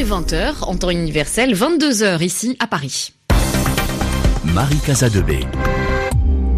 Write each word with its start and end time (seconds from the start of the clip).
est 0.00 0.04
20h 0.04 0.64
en 0.64 0.76
temps 0.76 0.88
universel, 0.88 1.54
22h 1.54 2.24
ici 2.24 2.56
à 2.58 2.66
Paris. 2.66 3.12
Marie 4.46 4.78
Casadebé. 4.78 5.40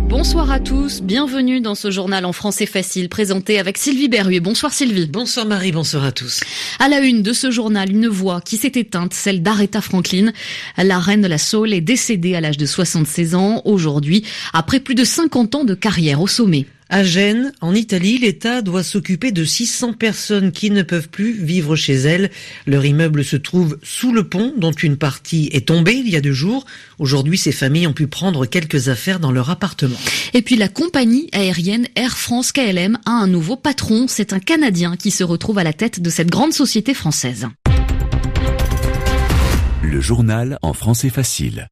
Bonsoir 0.08 0.52
à 0.52 0.60
tous, 0.60 1.02
bienvenue 1.02 1.60
dans 1.60 1.74
ce 1.74 1.90
journal 1.90 2.24
en 2.24 2.32
français 2.32 2.66
facile 2.66 3.08
présenté 3.08 3.58
avec 3.58 3.78
Sylvie 3.78 4.08
Berruet. 4.08 4.38
Bonsoir 4.38 4.72
Sylvie. 4.72 5.08
Bonsoir 5.08 5.44
Marie, 5.44 5.72
bonsoir 5.72 6.04
à 6.04 6.12
tous. 6.12 6.42
À 6.78 6.88
la 6.88 7.00
une 7.00 7.22
de 7.22 7.32
ce 7.32 7.50
journal, 7.50 7.90
une 7.90 8.06
voix 8.06 8.40
qui 8.40 8.58
s'est 8.58 8.72
éteinte, 8.76 9.12
celle 9.12 9.42
d'Aretha 9.42 9.80
Franklin. 9.80 10.30
La 10.76 11.00
reine 11.00 11.22
de 11.22 11.26
la 11.26 11.38
soul 11.38 11.72
est 11.72 11.80
décédée 11.80 12.36
à 12.36 12.40
l'âge 12.40 12.58
de 12.58 12.66
76 12.66 13.34
ans 13.34 13.60
aujourd'hui, 13.64 14.24
après 14.52 14.78
plus 14.78 14.94
de 14.94 15.02
50 15.02 15.56
ans 15.56 15.64
de 15.64 15.74
carrière 15.74 16.20
au 16.20 16.28
sommet. 16.28 16.66
À 16.94 17.04
Gênes, 17.04 17.54
en 17.62 17.74
Italie, 17.74 18.18
l'État 18.18 18.60
doit 18.60 18.82
s'occuper 18.82 19.32
de 19.32 19.46
600 19.46 19.94
personnes 19.94 20.52
qui 20.52 20.70
ne 20.70 20.82
peuvent 20.82 21.08
plus 21.08 21.32
vivre 21.32 21.74
chez 21.74 21.94
elles. 21.94 22.30
Leur 22.66 22.84
immeuble 22.84 23.24
se 23.24 23.36
trouve 23.36 23.78
sous 23.82 24.12
le 24.12 24.28
pont, 24.28 24.52
dont 24.58 24.72
une 24.72 24.98
partie 24.98 25.48
est 25.52 25.68
tombée 25.68 25.94
il 25.94 26.10
y 26.10 26.16
a 26.16 26.20
deux 26.20 26.34
jours. 26.34 26.66
Aujourd'hui, 26.98 27.38
ces 27.38 27.50
familles 27.50 27.86
ont 27.86 27.94
pu 27.94 28.08
prendre 28.08 28.44
quelques 28.44 28.90
affaires 28.90 29.20
dans 29.20 29.32
leur 29.32 29.48
appartement. 29.48 29.96
Et 30.34 30.42
puis 30.42 30.56
la 30.56 30.68
compagnie 30.68 31.30
aérienne 31.32 31.88
Air 31.96 32.18
France 32.18 32.52
KLM 32.52 32.98
a 33.06 33.12
un 33.12 33.26
nouveau 33.26 33.56
patron. 33.56 34.04
C'est 34.06 34.34
un 34.34 34.38
Canadien 34.38 34.96
qui 34.96 35.10
se 35.10 35.24
retrouve 35.24 35.56
à 35.56 35.64
la 35.64 35.72
tête 35.72 36.02
de 36.02 36.10
cette 36.10 36.28
grande 36.28 36.52
société 36.52 36.92
française. 36.92 37.48
Le 39.82 40.00
journal 40.02 40.58
en 40.60 40.74
français 40.74 41.08
facile. 41.08 41.68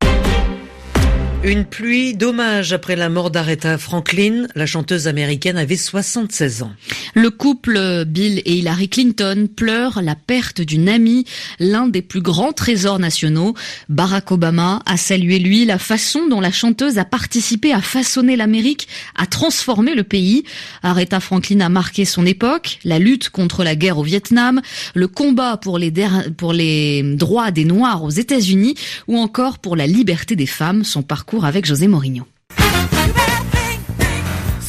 Une 1.42 1.64
pluie 1.64 2.12
d'hommage 2.12 2.74
après 2.74 2.96
la 2.96 3.08
mort 3.08 3.30
d'Aretha 3.30 3.78
Franklin. 3.78 4.46
La 4.54 4.66
chanteuse 4.66 5.08
américaine 5.08 5.56
avait 5.56 5.78
76 5.78 6.62
ans. 6.62 6.72
Le 7.14 7.30
couple 7.30 8.04
Bill 8.04 8.42
et 8.44 8.56
Hillary 8.56 8.90
Clinton 8.90 9.48
pleure 9.56 10.02
la 10.02 10.16
perte 10.16 10.60
d'une 10.60 10.86
amie, 10.90 11.24
l'un 11.58 11.88
des 11.88 12.02
plus 12.02 12.20
grands 12.20 12.52
trésors 12.52 12.98
nationaux. 12.98 13.54
Barack 13.88 14.32
Obama 14.32 14.82
a 14.84 14.98
salué 14.98 15.38
lui 15.38 15.64
la 15.64 15.78
façon 15.78 16.28
dont 16.28 16.42
la 16.42 16.52
chanteuse 16.52 16.98
a 16.98 17.06
participé 17.06 17.72
à 17.72 17.80
façonner 17.80 18.36
l'Amérique, 18.36 18.86
à 19.16 19.24
transformer 19.24 19.94
le 19.94 20.04
pays. 20.04 20.44
Aretha 20.82 21.20
Franklin 21.20 21.60
a 21.60 21.70
marqué 21.70 22.04
son 22.04 22.26
époque, 22.26 22.80
la 22.84 22.98
lutte 22.98 23.30
contre 23.30 23.64
la 23.64 23.76
guerre 23.76 23.96
au 23.96 24.02
Vietnam, 24.02 24.60
le 24.94 25.08
combat 25.08 25.56
pour 25.56 25.78
les, 25.78 25.90
pour 26.36 26.52
les 26.52 27.02
droits 27.16 27.50
des 27.50 27.64
Noirs 27.64 28.04
aux 28.04 28.10
États-Unis 28.10 28.74
ou 29.08 29.16
encore 29.16 29.58
pour 29.58 29.74
la 29.74 29.86
liberté 29.86 30.36
des 30.36 30.44
femmes. 30.44 30.84
Son 30.84 31.02
parcours 31.02 31.29
avec 31.38 31.64
José 31.64 31.86
Mourinho. 31.86 32.26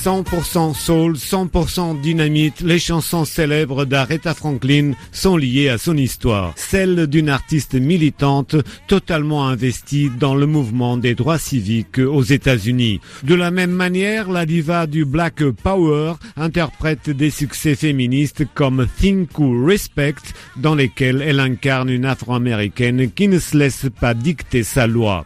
100% 0.04 0.74
soul, 0.74 1.14
100% 1.14 2.02
dynamite, 2.02 2.62
les 2.62 2.80
chansons 2.80 3.24
célèbres 3.24 3.86
d'Aretha 3.86 4.34
Franklin 4.34 4.94
sont 5.12 5.38
liées 5.38 5.70
à 5.70 5.78
son 5.78 5.96
histoire, 5.96 6.54
celle 6.56 7.06
d'une 7.06 7.30
artiste 7.30 7.76
militante 7.76 8.56
totalement 8.88 9.48
investie 9.48 10.10
dans 10.20 10.34
le 10.34 10.48
mouvement 10.48 10.98
des 10.98 11.14
droits 11.14 11.38
civiques 11.38 12.00
aux 12.00 12.24
États-Unis. 12.24 13.00
De 13.24 13.36
la 13.36 13.52
même 13.52 13.72
manière, 13.72 14.32
la 14.32 14.48
diva 14.48 14.88
du 14.88 15.06
Black 15.06 15.44
Power 15.64 16.14
interprète 16.36 17.12
des 17.12 17.30
succès 17.30 17.76
féministes 17.76 18.46
comme 18.56 18.88
Think 19.00 19.38
ou 19.38 19.64
Respect, 19.64 20.16
dans 20.58 20.74
lesquels 20.74 21.22
elle 21.22 21.40
incarne 21.40 21.90
une 21.90 22.06
afro-américaine 22.06 23.12
qui 23.12 23.28
ne 23.28 23.38
se 23.38 23.56
laisse 23.56 23.86
pas 24.00 24.16
dicter 24.16 24.64
sa 24.64 24.88
loi. 24.88 25.24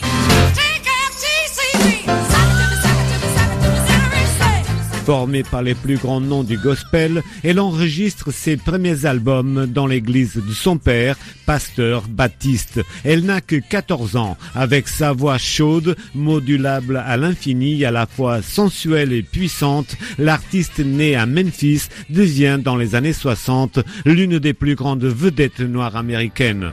Formée 5.06 5.44
par 5.44 5.62
les 5.62 5.76
plus 5.76 5.98
grands 5.98 6.20
noms 6.20 6.44
du 6.44 6.58
gospel, 6.58 7.22
elle 7.44 7.60
enregistre 7.60 8.34
ses 8.34 8.58
premiers 8.58 9.06
albums 9.06 9.68
dans 9.68 9.86
l'église 9.86 10.38
de 10.38 10.52
son 10.52 10.80
père, 10.80 11.16
pasteur 11.46 12.08
baptiste. 12.10 12.82
Elle 13.04 13.24
n'a 13.24 13.40
que 13.40 13.58
14 13.58 14.16
ans. 14.16 14.36
Avec 14.56 14.88
sa 14.88 15.12
voix 15.12 15.38
chaude, 15.38 15.96
modulable 16.16 16.98
à 16.98 17.18
l'infini, 17.18 17.86
à 17.86 17.92
la 17.92 18.08
fois 18.08 18.42
sensuelle 18.42 19.14
et 19.14 19.22
puissante, 19.22 19.96
l'artiste 20.18 20.80
née 20.80 21.16
à 21.16 21.28
Memphis 21.28 21.84
devient 22.10 22.58
dans 22.60 22.76
les 22.76 22.96
années 22.96 23.14
60 23.14 23.78
l'une 24.06 24.40
des 24.40 24.54
plus 24.54 24.74
grandes 24.74 25.06
vedettes 25.06 25.60
noires 25.60 25.98
américaines. 25.98 26.72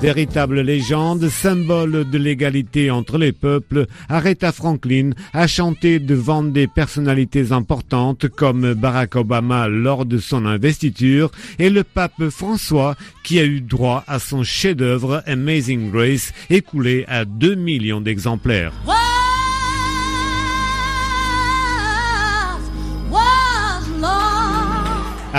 Véritable 0.00 0.62
légende, 0.62 1.28
symbole 1.28 2.08
de 2.08 2.16
l'égalité 2.16 2.90
entre 2.90 3.18
les 3.18 3.32
peuples, 3.32 3.86
Aretha 4.08 4.50
Franklin 4.50 5.10
a 5.34 5.46
chanté 5.46 5.98
devant 5.98 6.42
des 6.42 6.66
personnalités 6.66 7.52
importantes 7.52 8.26
comme 8.28 8.72
Barack 8.72 9.16
Obama 9.16 9.68
lors 9.68 10.06
de 10.06 10.16
son 10.16 10.46
investiture 10.46 11.30
et 11.58 11.68
le 11.68 11.84
pape 11.84 12.30
François 12.30 12.96
qui 13.24 13.38
a 13.38 13.44
eu 13.44 13.60
droit 13.60 14.02
à 14.06 14.18
son 14.18 14.42
chef-d'œuvre 14.42 15.22
Amazing 15.26 15.90
Grace 15.90 16.32
écoulé 16.48 17.04
à 17.06 17.26
2 17.26 17.54
millions 17.54 18.00
d'exemplaires. 18.00 18.72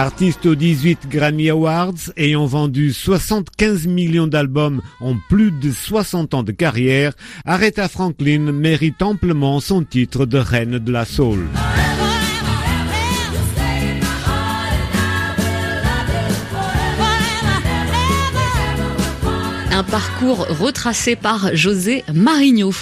Artiste 0.01 0.47
aux 0.47 0.55
18 0.55 1.09
Grammy 1.09 1.51
Awards, 1.51 1.93
ayant 2.17 2.47
vendu 2.47 2.91
75 2.91 3.85
millions 3.85 4.25
d'albums 4.25 4.81
en 4.99 5.13
plus 5.29 5.51
de 5.51 5.71
60 5.71 6.33
ans 6.33 6.41
de 6.41 6.51
carrière, 6.51 7.13
Aretha 7.45 7.87
Franklin 7.87 8.51
mérite 8.51 9.03
amplement 9.03 9.59
son 9.59 9.83
titre 9.83 10.25
de 10.25 10.39
reine 10.39 10.79
de 10.79 10.91
la 10.91 11.05
soul. 11.05 11.45
Un 19.71 19.83
parcours 19.83 20.47
retracé 20.49 21.15
par 21.15 21.55
José 21.55 22.03
Marigno. 22.11 22.73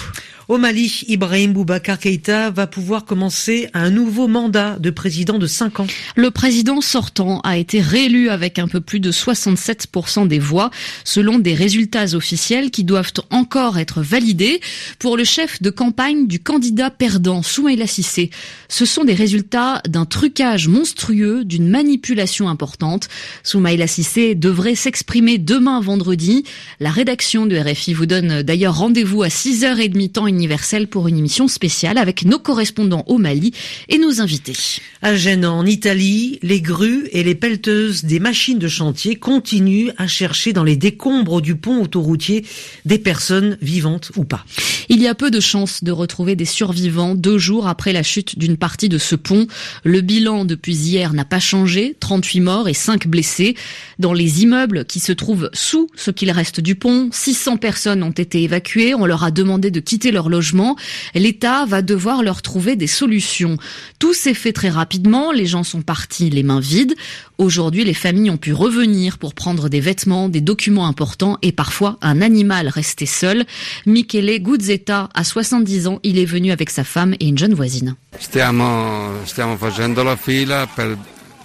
Au 0.50 0.58
Mali, 0.58 1.04
Ibrahim 1.06 1.52
Boubacar 1.52 1.96
Keïta 1.96 2.50
va 2.50 2.66
pouvoir 2.66 3.04
commencer 3.04 3.68
un 3.72 3.88
nouveau 3.88 4.26
mandat 4.26 4.80
de 4.80 4.90
président 4.90 5.38
de 5.38 5.46
5 5.46 5.78
ans. 5.78 5.86
Le 6.16 6.32
président 6.32 6.80
sortant 6.80 7.40
a 7.42 7.56
été 7.56 7.80
réélu 7.80 8.30
avec 8.30 8.58
un 8.58 8.66
peu 8.66 8.80
plus 8.80 8.98
de 8.98 9.12
67% 9.12 10.26
des 10.26 10.40
voix, 10.40 10.72
selon 11.04 11.38
des 11.38 11.54
résultats 11.54 12.16
officiels 12.16 12.72
qui 12.72 12.82
doivent 12.82 13.12
encore 13.30 13.78
être 13.78 14.02
validés. 14.02 14.60
Pour 14.98 15.16
le 15.16 15.22
chef 15.22 15.62
de 15.62 15.70
campagne 15.70 16.26
du 16.26 16.40
candidat 16.40 16.90
perdant, 16.90 17.44
Soumaïla 17.44 17.86
Sissé, 17.86 18.30
ce 18.68 18.84
sont 18.84 19.04
des 19.04 19.14
résultats 19.14 19.80
d'un 19.88 20.04
trucage 20.04 20.66
monstrueux, 20.66 21.44
d'une 21.44 21.68
manipulation 21.68 22.48
importante. 22.48 23.08
Soumaïla 23.44 23.86
Sissé 23.86 24.34
devrait 24.34 24.74
s'exprimer 24.74 25.38
demain 25.38 25.80
vendredi. 25.80 26.42
La 26.80 26.90
rédaction 26.90 27.46
de 27.46 27.56
RFI 27.56 27.94
vous 27.94 28.06
donne 28.06 28.42
d'ailleurs 28.42 28.78
rendez-vous 28.78 29.22
à 29.22 29.28
6h30 29.28 30.10
temps 30.10 30.26
universel 30.40 30.88
pour 30.88 31.06
une 31.06 31.18
émission 31.18 31.48
spéciale 31.48 31.98
avec 31.98 32.24
nos 32.24 32.38
correspondants 32.38 33.04
au 33.08 33.18
Mali 33.18 33.52
et 33.90 33.98
nos 33.98 34.22
invités. 34.22 34.54
À 35.02 35.14
Gênes, 35.14 35.44
en 35.44 35.66
Italie, 35.66 36.38
les 36.42 36.62
grues 36.62 37.08
et 37.12 37.22
les 37.22 37.34
pelleteuses 37.34 38.04
des 38.04 38.20
machines 38.20 38.58
de 38.58 38.68
chantier 38.68 39.16
continuent 39.16 39.90
à 39.98 40.06
chercher 40.06 40.54
dans 40.54 40.64
les 40.64 40.76
décombres 40.76 41.42
du 41.42 41.56
pont 41.56 41.82
autoroutier 41.82 42.46
des 42.86 42.98
personnes 42.98 43.58
vivantes 43.60 44.12
ou 44.16 44.24
pas. 44.24 44.46
Il 44.88 45.02
y 45.02 45.08
a 45.08 45.14
peu 45.14 45.30
de 45.30 45.40
chances 45.40 45.84
de 45.84 45.92
retrouver 45.92 46.36
des 46.36 46.46
survivants 46.46 47.14
deux 47.14 47.36
jours 47.36 47.68
après 47.68 47.92
la 47.92 48.02
chute 48.02 48.38
d'une 48.38 48.56
partie 48.56 48.88
de 48.88 48.96
ce 48.96 49.14
pont. 49.14 49.46
Le 49.84 50.00
bilan 50.00 50.46
depuis 50.46 50.74
hier 50.74 51.12
n'a 51.12 51.26
pas 51.26 51.38
changé, 51.38 51.96
38 52.00 52.40
morts 52.40 52.68
et 52.68 52.74
5 52.74 53.06
blessés. 53.06 53.56
Dans 53.98 54.14
les 54.14 54.42
immeubles 54.42 54.86
qui 54.86 55.00
se 55.00 55.12
trouvent 55.12 55.50
sous 55.52 55.88
ce 55.94 56.10
qu'il 56.10 56.30
reste 56.30 56.60
du 56.60 56.76
pont, 56.76 57.10
600 57.12 57.58
personnes 57.58 58.02
ont 58.02 58.10
été 58.10 58.42
évacuées. 58.42 58.94
On 58.94 59.06
leur 59.06 59.22
a 59.24 59.30
demandé 59.30 59.70
de 59.70 59.80
quitter 59.80 60.10
leur 60.10 60.28
logement. 60.30 60.76
L'État 61.14 61.66
va 61.66 61.82
devoir 61.82 62.22
leur 62.22 62.40
trouver 62.40 62.76
des 62.76 62.86
solutions. 62.86 63.58
Tout 63.98 64.14
s'est 64.14 64.34
fait 64.34 64.52
très 64.52 64.70
rapidement, 64.70 65.32
les 65.32 65.46
gens 65.46 65.64
sont 65.64 65.82
partis 65.82 66.30
les 66.30 66.42
mains 66.42 66.60
vides. 66.60 66.94
Aujourd'hui, 67.36 67.84
les 67.84 67.94
familles 67.94 68.30
ont 68.30 68.36
pu 68.36 68.52
revenir 68.52 69.18
pour 69.18 69.34
prendre 69.34 69.68
des 69.68 69.80
vêtements, 69.80 70.28
des 70.28 70.40
documents 70.40 70.86
importants 70.86 71.38
et 71.42 71.52
parfois 71.52 71.98
un 72.00 72.22
animal 72.22 72.68
resté 72.68 73.06
seul. 73.06 73.44
Michele 73.86 74.40
Guzzetta 74.42 75.08
a 75.14 75.24
70 75.24 75.86
ans, 75.86 76.00
il 76.02 76.18
est 76.18 76.24
venu 76.24 76.52
avec 76.52 76.70
sa 76.70 76.84
femme 76.84 77.14
et 77.20 77.26
une 77.26 77.38
jeune 77.38 77.54
voisine. 77.54 77.96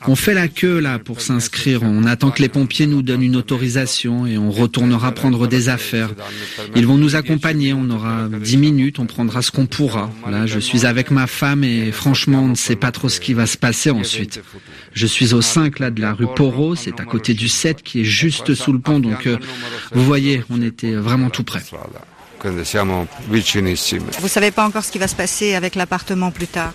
On 0.07 0.15
fait 0.15 0.33
la 0.33 0.47
queue 0.47 0.79
là 0.79 0.99
pour 0.99 1.21
s'inscrire. 1.21 1.81
On 1.83 2.05
attend 2.05 2.31
que 2.31 2.41
les 2.41 2.49
pompiers 2.49 2.87
nous 2.87 3.01
donnent 3.01 3.23
une 3.23 3.35
autorisation 3.35 4.25
et 4.25 4.37
on 4.37 4.51
retournera 4.51 5.11
prendre 5.11 5.47
des 5.47 5.69
affaires. 5.69 6.11
Ils 6.75 6.85
vont 6.85 6.97
nous 6.97 7.15
accompagner. 7.15 7.73
On 7.73 7.89
aura 7.89 8.27
dix 8.29 8.57
minutes. 8.57 8.99
On 8.99 9.05
prendra 9.05 9.41
ce 9.41 9.51
qu'on 9.51 9.65
pourra. 9.65 10.11
Là, 10.29 10.45
je 10.45 10.59
suis 10.59 10.85
avec 10.85 11.11
ma 11.11 11.27
femme 11.27 11.63
et 11.63 11.91
franchement, 11.91 12.41
on 12.41 12.49
ne 12.49 12.55
sait 12.55 12.75
pas 12.75 12.91
trop 12.91 13.09
ce 13.09 13.19
qui 13.19 13.33
va 13.33 13.45
se 13.45 13.57
passer 13.57 13.89
ensuite. 13.89 14.41
Je 14.93 15.07
suis 15.07 15.33
au 15.33 15.41
5 15.41 15.79
là 15.79 15.91
de 15.91 16.01
la 16.01 16.13
rue 16.13 16.27
Poro. 16.35 16.75
C'est 16.75 16.99
à 16.99 17.05
côté 17.05 17.33
du 17.33 17.49
7 17.49 17.81
qui 17.81 18.01
est 18.01 18.05
juste 18.05 18.53
sous 18.53 18.73
le 18.73 18.79
pont. 18.79 18.99
Donc, 18.99 19.27
euh, 19.27 19.37
vous 19.93 20.05
voyez, 20.05 20.43
on 20.49 20.61
était 20.61 20.93
vraiment 20.93 21.29
tout 21.29 21.43
près. 21.43 21.63
Vous 24.19 24.27
savez 24.27 24.51
pas 24.51 24.65
encore 24.65 24.83
ce 24.83 24.91
qui 24.91 24.99
va 24.99 25.07
se 25.07 25.15
passer 25.15 25.55
avec 25.55 25.75
l'appartement 25.75 26.31
plus 26.31 26.47
tard 26.47 26.73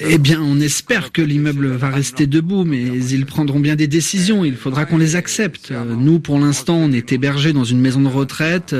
Eh 0.00 0.18
bien, 0.18 0.40
on 0.40 0.60
espère 0.60 1.12
que 1.12 1.22
l'immeuble 1.22 1.68
va 1.68 1.90
rester 1.90 2.26
debout, 2.26 2.64
mais 2.64 2.82
ils 2.82 3.26
prendront 3.26 3.60
bien 3.60 3.74
des 3.74 3.86
décisions. 3.86 4.44
Il 4.44 4.56
faudra 4.56 4.84
qu'on 4.84 4.98
les 4.98 5.16
accepte. 5.16 5.72
Nous, 5.72 6.20
pour 6.20 6.38
l'instant, 6.38 6.76
on 6.76 6.92
est 6.92 7.12
hébergés 7.12 7.52
dans 7.52 7.64
une 7.64 7.80
maison 7.80 8.00
de 8.00 8.08
retraite, 8.08 8.74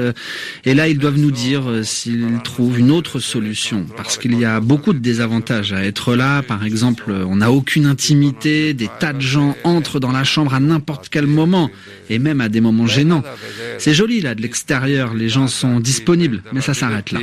et 0.64 0.74
là, 0.74 0.88
ils 0.88 0.98
doivent 0.98 1.18
nous 1.18 1.30
dire 1.30 1.80
s'ils 1.82 2.38
trouvent 2.44 2.78
une 2.78 2.90
autre 2.90 3.18
solution, 3.18 3.86
parce 3.96 4.16
qu'il 4.16 4.38
y 4.38 4.44
a 4.44 4.60
beaucoup 4.60 4.92
de 4.92 4.98
désavantages 4.98 5.72
à 5.72 5.84
être 5.84 6.14
là. 6.14 6.42
Par 6.42 6.64
exemple, 6.64 7.10
on 7.10 7.36
n'a 7.36 7.50
aucune 7.50 7.86
intimité, 7.86 8.74
des 8.74 8.88
tas 9.00 9.12
de 9.12 9.20
gens 9.20 9.56
entrent 9.64 10.00
dans 10.00 10.12
la 10.12 10.24
chambre 10.24 10.54
à 10.54 10.60
n'importe 10.60 11.08
quel 11.08 11.26
moment, 11.26 11.70
et 12.10 12.18
même 12.18 12.40
à 12.40 12.48
des 12.48 12.60
moments 12.60 12.86
gênants. 12.86 13.24
C'est 13.78 13.94
joli 13.94 14.20
là 14.20 14.34
de 14.34 14.42
l'extérieur, 14.42 15.14
les 15.14 15.28
gens 15.28 15.48
sont 15.48 15.80
disponibles, 15.80 16.42
mais 16.52 16.60
ça 16.60 16.74
s'arrête 16.74 17.10
là. 17.12 17.20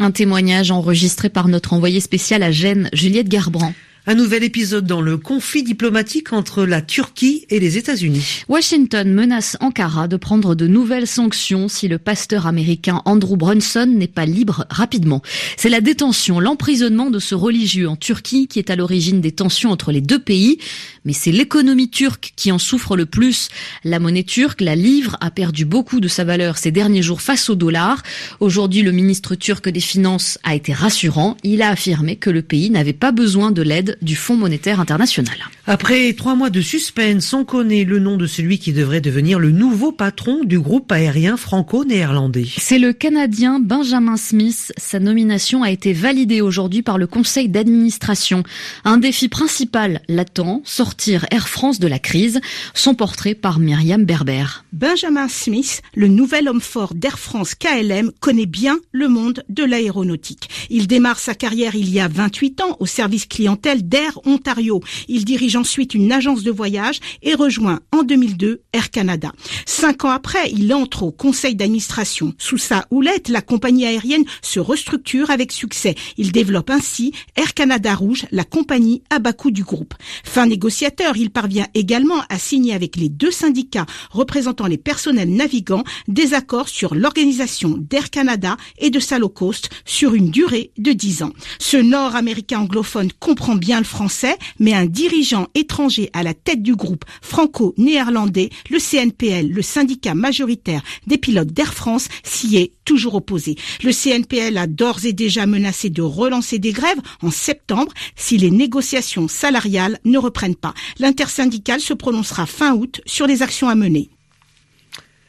Un 0.00 0.10
témoignage 0.10 0.70
enregistré 0.70 1.28
par 1.28 1.48
notre 1.48 1.72
envoyé 1.72 2.00
spécial 2.00 2.42
à 2.42 2.50
Gênes, 2.50 2.90
Juliette 2.92 3.28
Garbrand. 3.28 3.72
Un 4.06 4.16
nouvel 4.16 4.44
épisode 4.44 4.84
dans 4.84 5.00
le 5.00 5.16
conflit 5.16 5.62
diplomatique 5.62 6.34
entre 6.34 6.66
la 6.66 6.82
Turquie 6.82 7.46
et 7.48 7.58
les 7.58 7.78
États-Unis. 7.78 8.42
Washington 8.50 9.10
menace 9.10 9.56
Ankara 9.60 10.08
de 10.08 10.18
prendre 10.18 10.54
de 10.54 10.66
nouvelles 10.66 11.06
sanctions 11.06 11.68
si 11.68 11.88
le 11.88 11.96
pasteur 11.96 12.46
américain 12.46 13.00
Andrew 13.06 13.38
Brunson 13.38 13.86
n'est 13.86 14.06
pas 14.06 14.26
libre 14.26 14.66
rapidement. 14.68 15.22
C'est 15.56 15.70
la 15.70 15.80
détention, 15.80 16.38
l'emprisonnement 16.38 17.08
de 17.08 17.18
ce 17.18 17.34
religieux 17.34 17.88
en 17.88 17.96
Turquie 17.96 18.46
qui 18.46 18.58
est 18.58 18.68
à 18.68 18.76
l'origine 18.76 19.22
des 19.22 19.32
tensions 19.32 19.70
entre 19.70 19.90
les 19.90 20.02
deux 20.02 20.18
pays. 20.18 20.58
Mais 21.06 21.14
c'est 21.14 21.32
l'économie 21.32 21.88
turque 21.88 22.34
qui 22.36 22.52
en 22.52 22.58
souffre 22.58 22.98
le 22.98 23.06
plus. 23.06 23.48
La 23.84 24.00
monnaie 24.00 24.22
turque, 24.22 24.60
la 24.60 24.76
livre, 24.76 25.16
a 25.22 25.30
perdu 25.30 25.64
beaucoup 25.64 26.00
de 26.00 26.08
sa 26.08 26.24
valeur 26.24 26.58
ces 26.58 26.70
derniers 26.70 27.02
jours 27.02 27.22
face 27.22 27.48
au 27.48 27.54
dollar. 27.54 28.02
Aujourd'hui, 28.40 28.82
le 28.82 28.92
ministre 28.92 29.34
turc 29.34 29.66
des 29.66 29.80
Finances 29.80 30.38
a 30.44 30.54
été 30.54 30.74
rassurant. 30.74 31.38
Il 31.42 31.62
a 31.62 31.70
affirmé 31.70 32.16
que 32.16 32.28
le 32.28 32.42
pays 32.42 32.68
n'avait 32.68 32.92
pas 32.92 33.10
besoin 33.10 33.50
de 33.50 33.62
l'aide 33.62 33.93
du 34.02 34.16
Fonds 34.16 34.36
monétaire 34.36 34.80
international. 34.80 35.36
Après 35.66 36.12
trois 36.12 36.34
mois 36.34 36.50
de 36.50 36.60
suspense, 36.60 37.32
on 37.32 37.44
connaît 37.44 37.84
le 37.84 37.98
nom 37.98 38.16
de 38.16 38.26
celui 38.26 38.58
qui 38.58 38.72
devrait 38.72 39.00
devenir 39.00 39.38
le 39.38 39.50
nouveau 39.50 39.92
patron 39.92 40.44
du 40.44 40.60
groupe 40.60 40.92
aérien 40.92 41.36
franco-néerlandais. 41.36 42.46
C'est 42.58 42.78
le 42.78 42.92
Canadien 42.92 43.60
Benjamin 43.60 44.16
Smith. 44.16 44.72
Sa 44.76 45.00
nomination 45.00 45.62
a 45.62 45.70
été 45.70 45.92
validée 45.92 46.40
aujourd'hui 46.40 46.82
par 46.82 46.98
le 46.98 47.06
conseil 47.06 47.48
d'administration. 47.48 48.42
Un 48.84 48.98
défi 48.98 49.28
principal 49.28 50.02
l'attend, 50.08 50.60
sortir 50.64 51.26
Air 51.30 51.48
France 51.48 51.80
de 51.80 51.88
la 51.88 51.98
crise. 51.98 52.40
Son 52.74 52.94
portrait 52.94 53.34
par 53.34 53.58
Myriam 53.58 54.04
Berber. 54.04 54.64
Benjamin 54.72 55.28
Smith, 55.28 55.82
le 55.94 56.08
nouvel 56.08 56.48
homme 56.48 56.60
fort 56.60 56.94
d'Air 56.94 57.18
France 57.18 57.54
KLM, 57.54 58.12
connaît 58.20 58.46
bien 58.46 58.78
le 58.92 59.08
monde 59.08 59.44
de 59.48 59.64
l'aéronautique. 59.64 60.48
Il 60.68 60.86
démarre 60.86 61.18
sa 61.18 61.34
carrière 61.34 61.74
il 61.74 61.88
y 61.90 62.00
a 62.00 62.08
28 62.08 62.60
ans 62.60 62.76
au 62.80 62.86
service 62.86 63.26
clientèle 63.26 63.83
d'Air 63.88 64.18
Ontario. 64.26 64.80
Il 65.08 65.24
dirige 65.24 65.56
ensuite 65.56 65.94
une 65.94 66.12
agence 66.12 66.42
de 66.42 66.50
voyage 66.50 67.00
et 67.22 67.34
rejoint 67.34 67.80
en 67.92 68.02
2002 68.02 68.62
Air 68.72 68.90
Canada. 68.90 69.32
Cinq 69.66 70.04
ans 70.04 70.10
après, 70.10 70.50
il 70.50 70.72
entre 70.72 71.04
au 71.04 71.12
conseil 71.12 71.54
d'administration. 71.54 72.34
Sous 72.38 72.58
sa 72.58 72.86
houlette, 72.90 73.28
la 73.28 73.42
compagnie 73.42 73.86
aérienne 73.86 74.24
se 74.42 74.60
restructure 74.60 75.30
avec 75.30 75.52
succès. 75.52 75.94
Il 76.16 76.32
développe 76.32 76.70
ainsi 76.70 77.12
Air 77.36 77.54
Canada 77.54 77.94
Rouge, 77.94 78.26
la 78.30 78.44
compagnie 78.44 79.02
à 79.10 79.18
bas 79.18 79.32
coût 79.32 79.50
du 79.50 79.64
groupe. 79.64 79.94
Fin 80.24 80.46
négociateur, 80.46 81.16
il 81.16 81.30
parvient 81.30 81.66
également 81.74 82.22
à 82.28 82.38
signer 82.38 82.74
avec 82.74 82.96
les 82.96 83.08
deux 83.08 83.30
syndicats 83.30 83.86
représentant 84.10 84.66
les 84.66 84.78
personnels 84.78 85.30
navigants 85.30 85.84
des 86.08 86.34
accords 86.34 86.68
sur 86.68 86.94
l'organisation 86.94 87.76
d'Air 87.78 88.10
Canada 88.10 88.56
et 88.78 88.90
de 88.90 89.00
sa 89.00 89.18
low 89.18 89.28
cost 89.28 89.70
sur 89.84 90.14
une 90.14 90.30
durée 90.30 90.72
de 90.78 90.92
dix 90.92 91.22
ans. 91.22 91.32
Ce 91.58 91.76
Nord-américain 91.76 92.60
anglophone 92.60 93.10
comprend 93.18 93.54
bien 93.54 93.73
français, 93.82 94.36
mais 94.60 94.74
un 94.74 94.86
dirigeant 94.86 95.48
étranger 95.54 96.10
à 96.12 96.22
la 96.22 96.34
tête 96.34 96.62
du 96.62 96.76
groupe 96.76 97.04
franco-néerlandais, 97.22 98.50
le 98.70 98.78
CNPL, 98.78 99.48
le 99.48 99.62
syndicat 99.62 100.14
majoritaire 100.14 100.82
des 101.08 101.18
pilotes 101.18 101.48
d'Air 101.48 101.74
France, 101.74 102.08
s'y 102.22 102.56
est 102.56 102.72
toujours 102.84 103.16
opposé. 103.16 103.56
Le 103.82 103.92
CNPL 103.92 104.56
a 104.56 104.66
d'ores 104.66 105.04
et 105.04 105.12
déjà 105.12 105.46
menacé 105.46 105.90
de 105.90 106.02
relancer 106.02 106.58
des 106.58 106.72
grèves 106.72 107.00
en 107.22 107.30
septembre 107.30 107.92
si 108.14 108.38
les 108.38 108.50
négociations 108.50 109.26
salariales 109.26 109.98
ne 110.04 110.18
reprennent 110.18 110.54
pas. 110.54 110.74
L'intersyndicale 110.98 111.80
se 111.80 111.94
prononcera 111.94 112.46
fin 112.46 112.74
août 112.74 113.00
sur 113.06 113.26
les 113.26 113.42
actions 113.42 113.68
à 113.68 113.74
mener. 113.74 114.10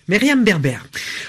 Myriam 0.07 0.43
Berber. 0.43 0.77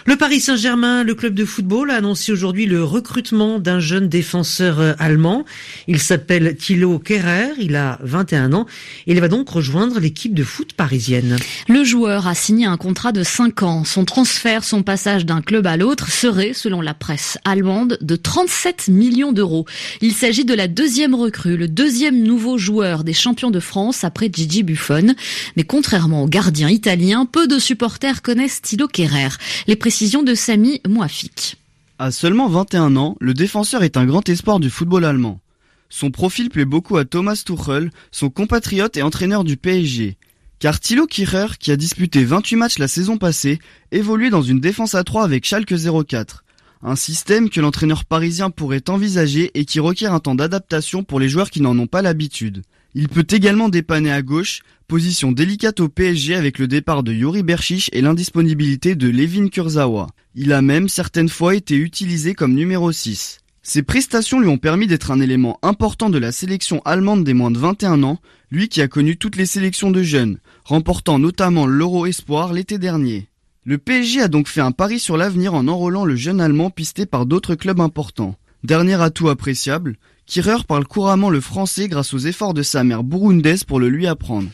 Le 0.09 0.15
Paris 0.15 0.39
Saint-Germain, 0.39 1.03
le 1.03 1.17
club 1.17 1.35
de 1.35 1.45
football, 1.45 1.91
a 1.91 1.97
annoncé 1.97 2.31
aujourd'hui 2.31 2.67
le 2.67 2.85
recrutement 2.85 3.59
d'un 3.59 3.81
jeune 3.81 4.09
défenseur 4.09 4.79
euh, 4.79 4.93
allemand. 5.01 5.45
Il 5.89 5.99
s'appelle 5.99 6.55
Thilo 6.55 7.01
Kerrer, 7.01 7.49
il 7.59 7.75
a 7.75 7.99
21 8.05 8.53
ans 8.53 8.67
et 9.09 9.13
il 9.15 9.21
va 9.21 9.27
donc 9.27 9.49
rejoindre 9.49 9.99
l'équipe 9.99 10.33
de 10.33 10.45
foot 10.45 10.75
parisienne. 10.75 11.37
Le 11.69 11.83
joueur 11.83 12.29
a 12.29 12.37
signé 12.37 12.67
un 12.67 12.77
contrat 12.77 13.11
de 13.11 13.25
5 13.25 13.65
ans. 13.65 13.85
Son 13.85 14.05
transfert, 14.05 14.63
son 14.63 14.85
passage 14.85 15.27
d'un 15.27 15.43
club 15.43 15.67
à 15.67 15.77
l'autre 15.77 16.09
serait, 16.09 16.53
selon 16.53 16.81
la 16.81 16.95
presse 16.95 17.37
allemande, 17.45 17.99
de 18.01 18.15
37 18.15 18.87
millions 18.87 19.33
d'euros. 19.33 19.67
Il 20.03 20.13
s'agit 20.13 20.45
de 20.45 20.55
la 20.55 20.69
deuxième 20.69 21.17
recrue, 21.17 21.57
le 21.57 21.67
deuxième 21.67 22.23
nouveau 22.23 22.59
joueur 22.59 23.03
des 23.03 23.13
champions 23.13 23.51
de 23.51 23.59
France 23.59 24.05
après 24.05 24.31
Gigi 24.33 24.63
Buffon. 24.63 25.17
Mais 25.57 25.65
contrairement 25.65 26.23
au 26.23 26.29
gardien 26.29 26.69
italien, 26.69 27.27
peu 27.27 27.49
de 27.49 27.59
supporters 27.59 28.23
connaissent 28.23 28.63
Thilo 28.63 28.87
Kerrer. 28.87 29.31
Les 29.67 29.75
précisions 29.97 30.23
de 30.23 30.35
Samy 30.35 30.83
Mouafik. 30.87 31.57
À 31.99 32.11
seulement 32.11 32.51
21 32.51 32.97
ans, 32.97 33.17
le 33.19 33.33
défenseur 33.33 33.83
est 33.83 33.97
un 33.97 34.05
grand 34.05 34.29
espoir 34.29 34.61
du 34.61 34.69
football 34.69 35.07
allemand. 35.07 35.41
Son 35.89 36.11
profil 36.11 36.51
plaît 36.51 36.67
beaucoup 36.67 36.99
à 36.99 37.07
Thomas 37.07 37.43
Tuchel, 37.43 37.91
son 38.11 38.29
compatriote 38.29 38.99
et 38.99 39.03
entraîneur 39.03 39.43
du 39.43 39.57
PSG. 39.57 40.19
Car 40.59 40.81
Thilo 40.81 41.07
Kerrer, 41.07 41.57
qui 41.59 41.73
a 41.73 41.77
disputé 41.77 42.25
28 42.25 42.57
matchs 42.57 42.79
la 42.79 42.89
saison 42.89 43.17
passée, 43.17 43.59
évoluait 43.91 44.29
dans 44.29 44.43
une 44.43 44.61
défense 44.61 44.95
à 44.95 45.03
3 45.03 45.25
avec 45.25 45.47
Schalke 45.47 45.73
04. 46.07 46.45
Un 46.83 46.95
système 46.95 47.49
que 47.49 47.63
l'entraîneur 47.63 48.05
parisien 48.05 48.51
pourrait 48.51 48.91
envisager 48.91 49.51
et 49.55 49.65
qui 49.65 49.81
requiert 49.81 50.13
un 50.13 50.21
temps 50.21 50.35
d'adaptation 50.35 51.05
pour 51.05 51.21
les 51.21 51.31
joueurs 51.31 51.49
qui 51.49 51.63
n'en 51.63 51.79
ont 51.79 51.87
pas 51.87 52.03
l'habitude. 52.03 52.65
Il 52.99 53.11
peut 53.11 53.27
également 53.29 53.69
dépanner 53.69 54.11
à 54.11 54.23
gauche, 54.23 54.63
position 54.89 55.31
délicate 55.31 55.81
au 55.81 55.91
PSG 55.91 56.35
avec 56.35 56.59
le 56.59 56.67
départ 56.67 57.03
de 57.03 57.13
Yuri 57.13 57.43
Berchiche 57.43 57.91
et 57.93 58.01
l'indisponibilité 58.01 58.95
de 58.95 59.11
Levin 59.11 59.49
Kurzawa. 59.49 60.07
Il 60.35 60.51
a 60.55 60.63
même 60.63 60.89
certaines 60.89 61.29
fois 61.29 61.55
été 61.55 61.77
utilisé 61.77 62.33
comme 62.33 62.55
numéro 62.55 62.91
6. 62.91 63.41
Ses 63.63 63.83
prestations 63.83 64.41
lui 64.41 64.49
ont 64.49 64.57
permis 64.57 64.87
d'être 64.87 65.11
un 65.11 65.21
élément 65.21 65.59
important 65.61 66.09
de 66.09 66.17
la 66.17 66.33
sélection 66.33 66.81
allemande 66.87 67.23
des 67.23 67.35
moins 67.35 67.51
de 67.51 67.59
21 67.59 68.03
ans, 68.03 68.19
lui 68.51 68.71
qui 68.71 68.81
a 68.81 68.89
connu 68.89 69.19
toutes 69.19 69.37
les 69.37 69.45
sélections 69.45 69.91
de 69.91 70.03
jeunes, 70.03 70.39
remportant 70.65 71.19
notamment 71.19 71.67
l'Euro 71.67 72.07
Espoir 72.07 72.55
l'été 72.55 72.79
dernier. 72.79 73.29
Le 73.65 73.77
PSG 73.77 74.23
a 74.23 74.29
donc 74.29 74.49
fait 74.49 74.63
un 74.63 74.73
pari 74.73 75.01
sur 75.01 75.19
l'avenir 75.19 75.53
en 75.53 75.69
enrôlant 75.69 76.07
le 76.07 76.17
jeune 76.17 76.41
allemand 76.41 76.71
pisté 76.71 77.05
par 77.05 77.27
d'autres 77.27 77.57
clubs 77.57 77.81
importants. 77.81 78.39
Dernier 78.67 79.01
atout 79.01 79.29
appréciable, 79.29 79.95
Kirer 80.27 80.65
parle 80.67 80.87
couramment 80.87 81.31
le 81.31 81.41
français 81.41 81.87
grâce 81.87 82.13
aux 82.13 82.19
efforts 82.19 82.53
de 82.53 82.65
sa 82.65 82.83
mère 82.83 83.05
burundaise 83.05 83.63
pour 83.63 83.79
le 83.79 83.89
lui 83.89 84.09
apprendre. 84.09 84.49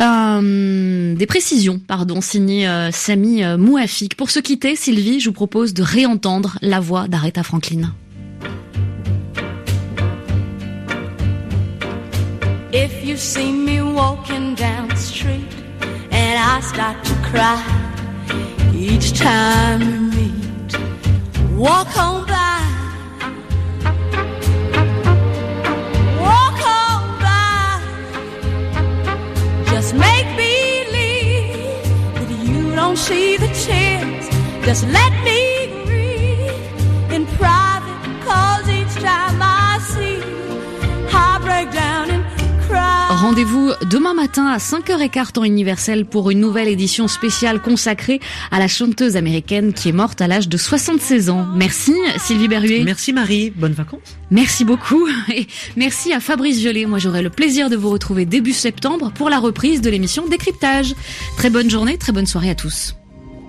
Euh, 0.00 1.14
des 1.14 1.26
précisions, 1.26 1.78
pardon, 1.78 2.20
signé 2.20 2.66
euh, 2.66 2.90
Samy 2.90 3.44
euh, 3.44 3.56
Mouafik. 3.56 4.16
Pour 4.16 4.30
se 4.30 4.40
quitter, 4.40 4.74
Sylvie, 4.74 5.20
je 5.20 5.28
vous 5.28 5.32
propose 5.32 5.74
de 5.74 5.84
réentendre 5.84 6.58
la 6.60 6.80
voix 6.80 7.06
d'Aretha 7.06 7.44
Franklin. 7.44 7.94
If 12.72 13.06
you 13.06 13.16
see 13.16 13.52
me 13.52 13.80
walking 13.80 14.56
down 14.56 14.88
the 14.88 14.96
street 14.96 15.46
and 16.10 16.36
I 16.36 16.60
start 16.62 16.96
to 17.04 17.14
cry 17.30 17.62
each 18.76 19.12
time 19.12 20.10
we 20.10 20.16
meet, 20.16 20.76
walk 21.56 21.96
on 21.96 22.25
Just 34.66 34.84
let 34.88 35.12
me 35.24 35.68
grieve 35.84 37.12
in 37.12 37.24
private, 37.38 38.00
cause 38.24 38.68
each 38.68 39.00
time 39.00 39.40
I 39.40 39.78
see 39.78 40.18
I 41.14 41.38
break 41.40 41.70
down 41.70 42.10
and 42.10 42.24
cry. 42.66 43.06
Rendez-vous 43.10 43.70
demain 43.88 44.12
matin 44.12 44.46
à 44.46 44.58
5h15 44.58 45.30
temps 45.30 45.44
universel 45.44 46.04
pour 46.04 46.30
une 46.30 46.40
nouvelle 46.40 46.66
édition 46.66 47.06
spéciale 47.06 47.62
consacrée 47.62 48.18
à 48.50 48.58
la 48.58 48.66
chanteuse 48.66 49.16
américaine 49.16 49.72
qui 49.72 49.90
est 49.90 49.92
morte 49.92 50.20
à 50.20 50.26
l'âge 50.26 50.48
de 50.48 50.56
76 50.56 51.30
ans. 51.30 51.46
Merci 51.54 51.94
Sylvie 52.18 52.48
Berruet. 52.48 52.82
Merci 52.84 53.12
Marie, 53.12 53.50
bonnes 53.50 53.72
vacances. 53.72 54.16
Merci 54.32 54.64
beaucoup 54.64 55.06
et 55.32 55.46
merci 55.76 56.12
à 56.12 56.18
Fabrice 56.18 56.58
Violet. 56.58 56.86
Moi 56.86 56.98
j'aurai 56.98 57.22
le 57.22 57.30
plaisir 57.30 57.70
de 57.70 57.76
vous 57.76 57.90
retrouver 57.90 58.24
début 58.24 58.52
septembre 58.52 59.12
pour 59.14 59.30
la 59.30 59.38
reprise 59.38 59.80
de 59.80 59.90
l'émission 59.90 60.26
Décryptage. 60.26 60.96
Très 61.36 61.50
bonne 61.50 61.70
journée, 61.70 61.98
très 61.98 62.10
bonne 62.10 62.26
soirée 62.26 62.50
à 62.50 62.56
tous. 62.56 62.96